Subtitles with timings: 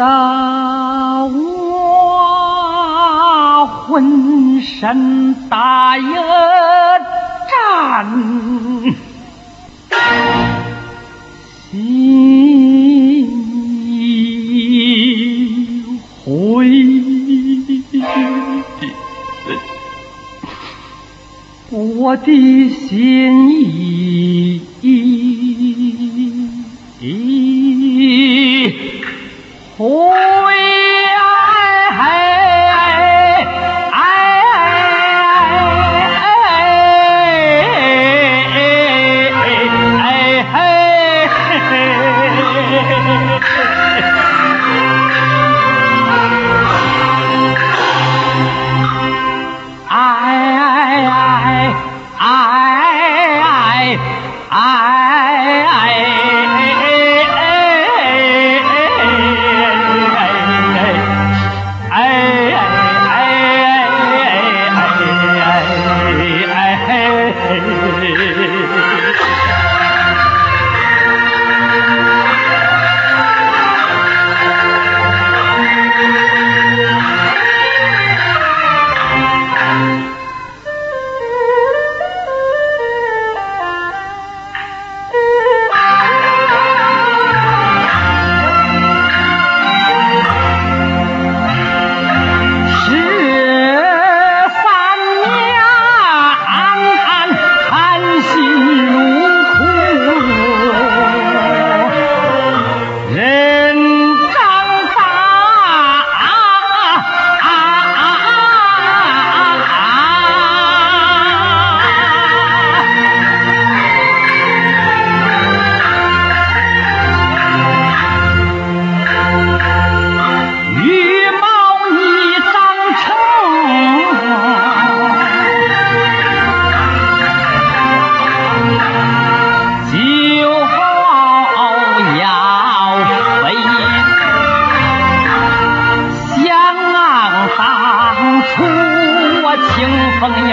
[0.00, 0.06] 得
[1.26, 1.36] 我
[3.86, 6.14] 浑身打一
[7.50, 8.06] 战，
[11.70, 11.76] 心
[16.24, 16.30] 灰，
[21.68, 23.99] 我的心意。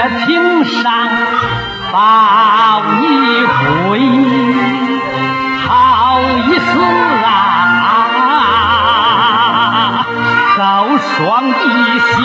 [0.10, 1.10] 平上
[1.92, 1.96] 抱
[3.00, 3.06] 你
[3.88, 4.00] 回，
[5.68, 5.70] 好
[6.48, 6.70] 意思
[7.26, 7.28] 啊，
[10.58, 10.60] 高
[10.98, 11.16] 双
[11.50, 11.52] 一
[12.00, 12.24] 笑。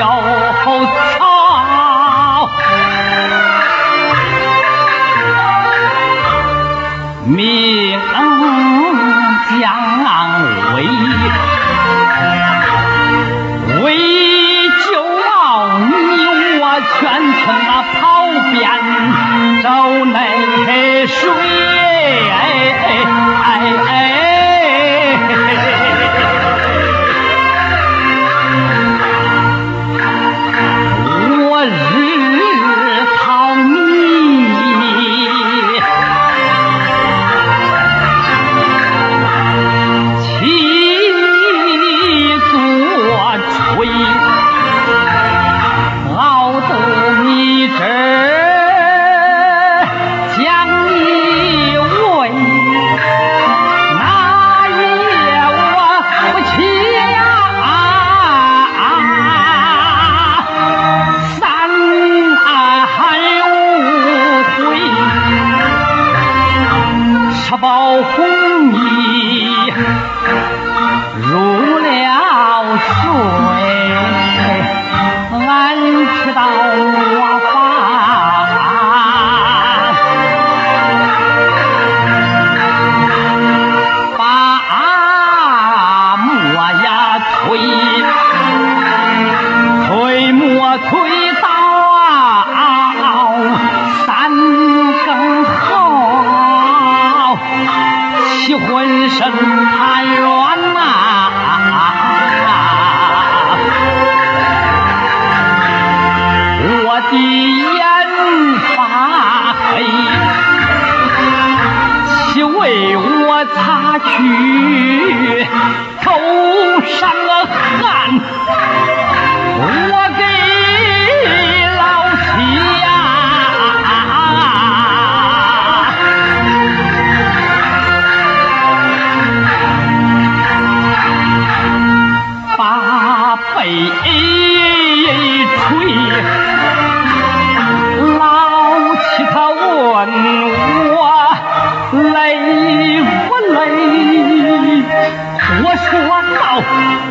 [145.60, 145.92] 我说
[146.34, 146.42] 到，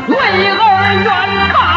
[0.07, 0.15] 为
[0.65, 0.73] 儿
[1.03, 1.05] 远
[1.53, 1.70] 嫁。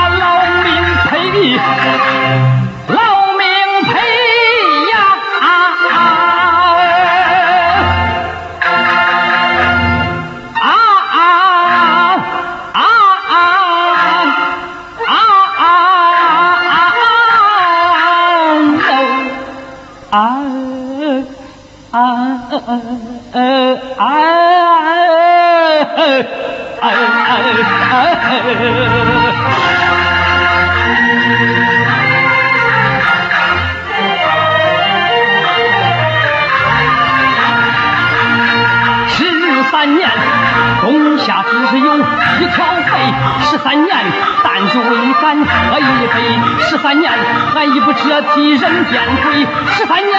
[26.84, 26.90] 十
[39.70, 40.10] 三年，
[40.82, 42.92] 冬夏只是有一条肥。
[43.50, 43.96] 十三年，
[44.42, 46.14] 但就为咱喝一杯。
[46.68, 47.10] 十三年，
[47.56, 48.60] 俺已不折替人
[48.90, 49.46] 间鬼。
[49.72, 50.12] 十三年，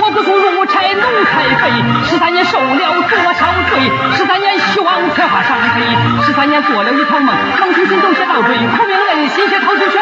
[0.00, 1.70] 我读书入差奴才肥。
[2.04, 3.90] 十三年受了多少罪？
[4.16, 5.51] 十三年希望才华上
[6.62, 6.68] 飞。
[6.68, 10.01] 十三年做了一场梦，梦醒心中写道罪，苦命人心血掏尽全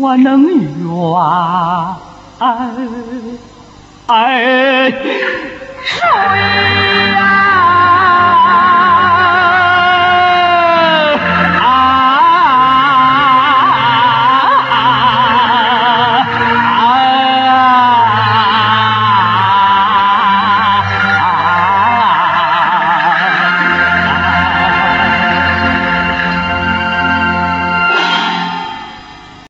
[0.00, 0.56] 我能怨
[4.06, 4.90] 哎
[5.84, 6.00] 谁
[7.12, 7.36] 呀？